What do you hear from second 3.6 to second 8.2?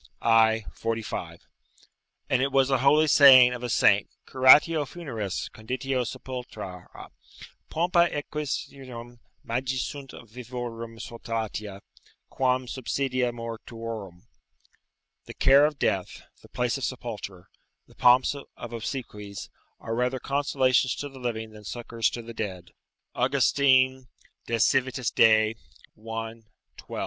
a saint, "Curatio funeris, conditio sepultura: pompa